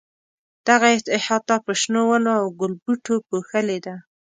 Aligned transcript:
دغه 0.67 0.87
احاطه 1.17 1.55
په 1.65 1.71
شنو 1.81 2.01
ونو 2.07 2.31
او 2.41 2.45
ګلبوټو 2.59 3.15
پوښلې 3.29 3.77
ده. 3.85 3.95